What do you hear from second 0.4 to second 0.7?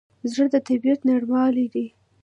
د